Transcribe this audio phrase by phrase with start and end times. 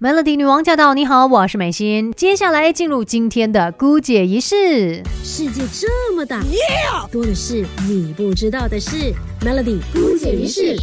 [0.00, 0.94] Melody 女王驾到！
[0.94, 2.12] 你好，我是美心。
[2.12, 5.02] 接下来进入今天的姑姐仪式。
[5.24, 6.40] 世界这么大，
[7.10, 9.12] 多的是你不知道的事。
[9.40, 10.76] Melody 姑姐仪式。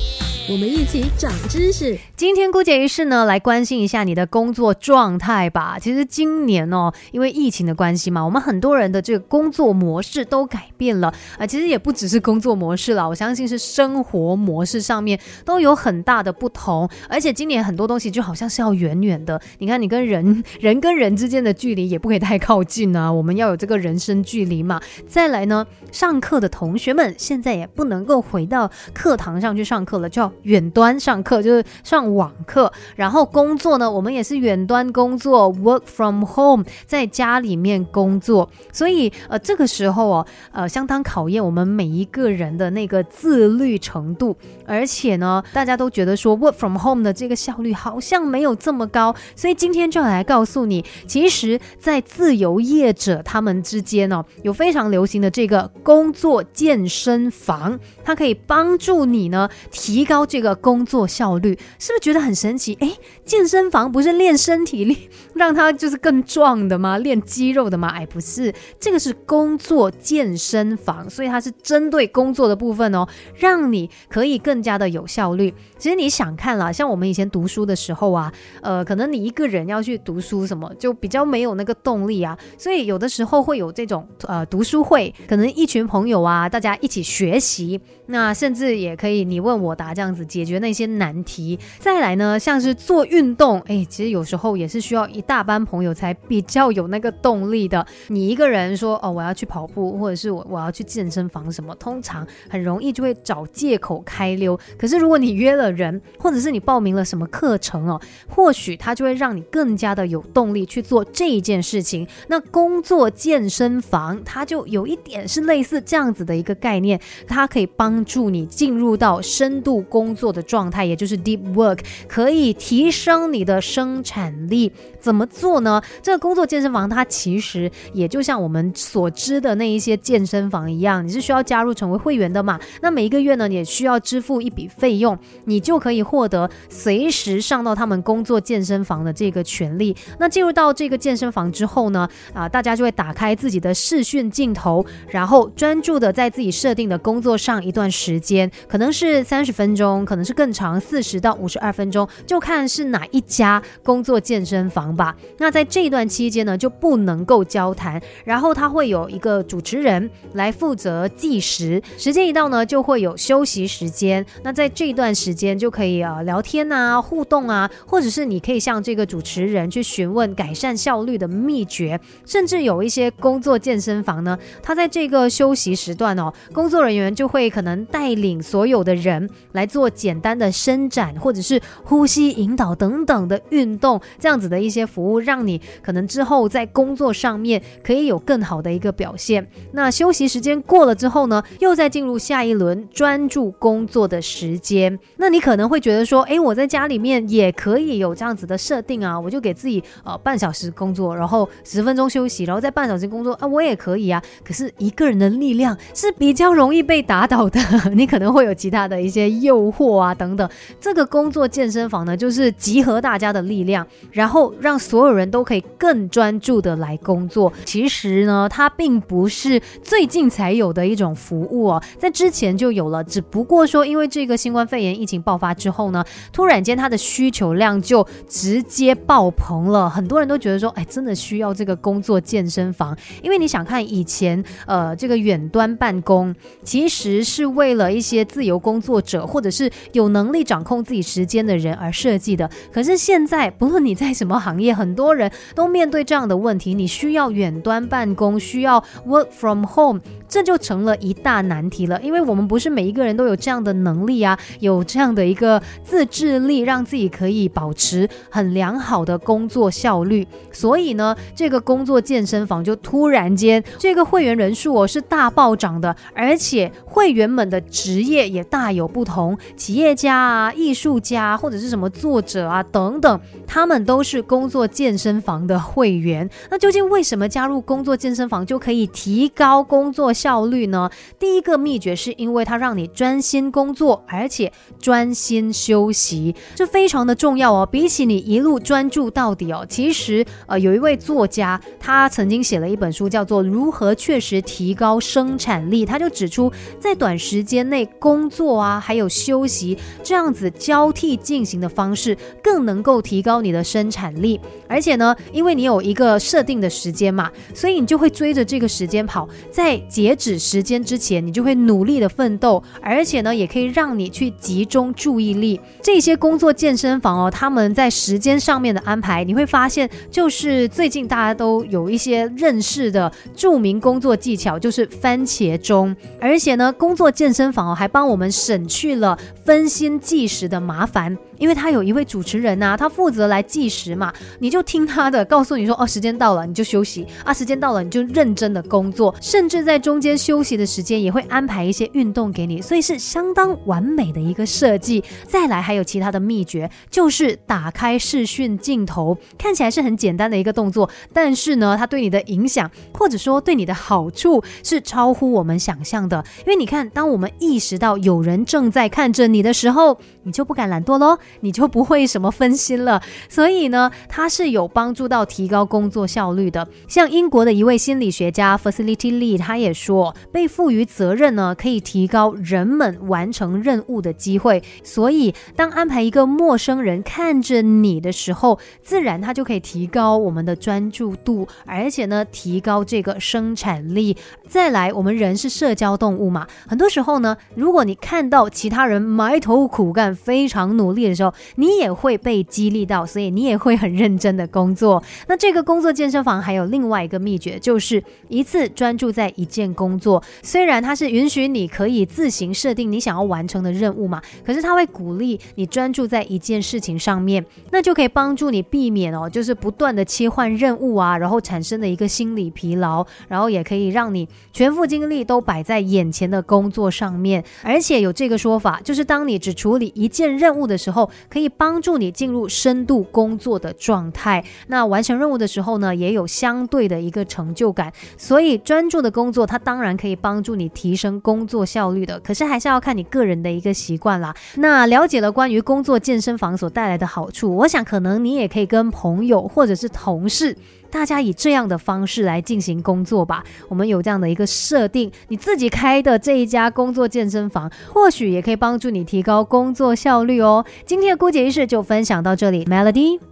[0.47, 1.97] 我们一起长知识。
[2.15, 5.79] 今天姑姐于是呢，来关心一下你的工作状态吧。
[5.79, 11.47] 其实今年哦，因为疫情的关系嘛，我们很多人的这个工作模式都改变了啊。
[11.47, 16.87] 其实也不只是工作模式了，我相信是生活模式上面都有很大的不同。
[17.09, 19.41] 而且今年很多东西就好像是要远远的。
[19.57, 24.79] 你看，你跟人 人跟人之间的距离也不可以太靠近啊，我们要有这个人生距离嘛。
[25.07, 30.31] 再来呢，上课的同学们现在也不能够回到课堂上去上课了，就要。
[30.43, 38.49] 远端上课就是上网课，然后工作呢，我们也是远端工作，work from home，在家里面工作。
[38.71, 44.35] 所以呃，这个时候哦，呃，相当考验我们每一个人的那个自律程度。
[44.65, 49.15] 而且呢，大家都觉得说 work from home 的这个效率好像没有这么高。
[49.35, 60.24] 所以今天就来告诉你，其实，在自由业者他们之间呢，有非常流行的这个工作健身房，它可以帮助你呢提高。
[60.25, 62.75] 这个工作效率是不是觉得很神奇？
[62.79, 62.91] 哎，
[63.23, 66.97] 健身房不是练身体力，让它就是更壮的吗？
[66.97, 67.89] 练肌肉的吗？
[67.89, 75.53] 哎，不是，这个是工作健身房，所以它是针对工作的部分哦，让你可以更加的有效率。
[75.77, 90.25] 其实你想看了，像我们以前读书的时候啊，呃，可能你一个人要去读书，什么就比较没有那个动力啊，所以有的时候会有这种呃读书会，可能一群朋友啊，大家一起学习，那甚至也可以你问我答这样子。
[90.25, 97.85] 解决那些难题，再来呢，像是做运动，哎，其实有时候也是需要一大班朋友才比较有那个动力的。
[98.07, 104.59] 你一个人说哦，我要去跑步，或者是我我要去健身房什么，通常很容易就会找借口开溜。
[104.77, 112.05] 可是如果你约了人，或者是你报名了什么课程哦，或许它就会让你更加的有动力去做这一件事情。
[112.27, 120.04] 那工作健身房，它就有一点是类似这样子的一个概念，它可以帮助你进入到深度工。
[120.05, 124.71] 工作的状态，也就是 deep work，可以提升你的生产力。
[124.99, 125.81] 怎么做呢？
[126.01, 132.59] 这个工作健身房它其实也就像我们所知的那一些健身房一样，你是需要加入成为会员的嘛？
[132.81, 139.95] 那每一个月呢，也需要支付一笔费用，你就可以获得随时上到他们工作健身房的这个权利。
[140.19, 149.94] 那进入到这个健身房之后呢，啊，大家就会打开自己的视讯镜头，然后专注的在自己设定的工作上一段时间，可能是三十分钟。
[150.03, 155.15] 可能是更长，四十到五十二分钟，就看是哪一家工作健身房吧。
[155.37, 164.25] 那在这段期间呢，就不能够交谈，然后他会有一个主持人来负责计时，时间一到呢，就会有休息时间。
[164.43, 171.99] 那在这段时间就可以啊聊天啊、互动啊，或者是你可以向这个主持人去询问改善效率的秘诀。
[172.25, 179.89] 甚至有一些工作健身房呢，他在这个休息时段哦，工作人员就会可能带领所有的人来做。
[179.95, 189.47] 简单的伸展或者是呼吸引导等等的运动，这样子的一些服务，让你可能之后在工作上面可以有更好的一个表现。
[189.71, 194.99] 那休息时间过了之后呢，又再进入下一轮专注工作的时间。
[195.17, 204.21] 那你可能会觉得说，诶，我在家里面也可以有这样子的设定啊，我就给自己呃半小时工作，然后十分钟休息，然后再半小时工作啊，我也可以啊。
[204.43, 207.59] 可是一个人的力量是比较容易被打倒的，
[207.93, 209.95] 你可能会有其他的一些诱惑。
[209.95, 210.49] 啊等等，
[210.79, 217.51] 这个工作健身房呢，就是集合大家的力量，然后让所有人都可以更专注的来工作。
[217.63, 236.33] 其实呢，它并不是最近才有的一种服务哦，在之前就有了，只不过说因为这个新冠肺炎疫情爆发之后呢，突然间它的需求量就直接爆棚了，很多人都觉得说，哎，真的需要这个工作健身房，因为你想看以前，呃，这个远端办公
[236.63, 239.71] 其实是为了一些自由工作者或者是。
[239.93, 242.49] 有能力掌控自己时间的人而设计的。
[242.71, 250.01] 可是现在，不论你在什么行业，很多人都面对这样的问题：你需要远端办公，需要 work from home。
[250.35, 260.27] 这就成了一大难题了，因为我们不是每一个人都有这样的能力啊，有这样的一个自制力，让自己可以保持很良好的工作效率。
[260.51, 276.29] 所以呢，这个工作健身房就突然间，这个会员人数哦是大暴涨的，而且会员们的职业也大有不同，企业家啊、艺术家或者是什么作者啊等等，他们都是工作健身房的会员。
[276.51, 280.13] 那究竟为什么加入工作健身房就可以提高工作？
[280.25, 280.89] 效率呢？
[281.19, 287.63] 第一个秘诀是因为它让你专心工作，而且专心休息，这非常的重要哦。
[287.63, 304.41] 比起你一路专注到底哦，其实呃，有一位作家他曾经写了一本书，叫做《如何确实提高生产力》，他就指出，在短时间内工作啊，还有休息这样子交替进行的方式，更能够提高你的生产力。
[304.67, 315.59] 而且呢，因为你有一个设定的时间嘛，所以你就会追着这个时间跑，在截止时间之前，你就会努力的奋斗，而且呢，也可以让你去集中注意力。
[315.81, 325.95] 这些工作健身房哦，他们在时间上面的安排，你会发现，就是最近大家都有一些认识的著名工作技巧，就是番茄钟。
[326.21, 331.17] 而且呢，工作健身房哦，还帮我们省去了分心计时的麻烦。
[331.37, 345.03] 因为他有一位主持人呐，他负责来计时嘛，你就听他的，告诉你说哦，时间到了你就休息啊，时间到了你就认真的工作，甚至在中间休息的时间也会安排一些运动给你，所以是相当完美的一个设计。
[345.27, 356.23] 再来还有其他的秘诀，就是打开视讯镜头，看起来是很简单的一个动作，但是呢，它对你的影响或者说对你的好处是超乎我们想象的。
[356.39, 361.17] 因为你看，当我们意识到有人正在看着你的时候，你就不敢懒惰喽。
[361.41, 366.67] 你就不会什么分心了， 所以呢，它是有帮助到提高工作效率的。
[366.87, 374.63] 像英国的一位心理学家 Facility Lee，他也说，被赋予责任呢，可以提高人们完成任务的机会。
[374.83, 384.15] 所以，当安排一个陌生人看着你的时候，自然他就可以提高我们的专注度，而且呢，提高这个生产力。
[384.47, 395.01] 再来，我们人是社交动物嘛，很多时候呢，如果你看到其他人埋头苦干、非常努力的时候，你也会被激励到，所以你也会很认真的工作。
[395.27, 400.21] 那这个工作健身房还有另外一个秘诀，就是一次专注在一件工作。
[400.41, 417.43] 虽然它是允许你可以自行设定你想要完成的任务嘛，可是它会鼓励你专注在一件事情上面，那就可以帮助你避免哦，就是不断的切换任务啊，然后产生的一个心理疲劳，然后也可以让你全副精力都摆在眼前的工作上面。
[417.63, 421.04] 而且有这个说法，就是当你只处理一件任务的时候。
[421.29, 424.43] 可以帮助你进入深度工作的状态。
[424.67, 427.91] 那完成任务的时候呢，也有相对的一个成就感。
[428.17, 432.19] 所以专注的工作，它当然可以帮助你提升工作效率的。
[432.19, 434.35] 可是还是要看你个人的一个习惯啦。
[434.55, 440.55] 那了解了关于工作健身房所带来的好处，我想可能你也可以跟朋友或者是同事。
[440.89, 443.43] 大家以这样的方式来进行工作吧。
[443.67, 450.65] 我们有这样的一个设定，你自己开的这一家工作健身房，或许也可以帮助你提高工作效率哦。
[450.85, 453.25] 今天的姑姐仪式就分享到这里，Melody。